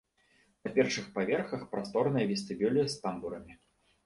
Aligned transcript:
На 0.67 0.71
першых 0.77 1.05
паверхах 1.17 1.67
прасторныя 1.75 2.25
вестыбюлі 2.33 2.81
з 2.97 2.99
тамбурамі. 3.05 3.53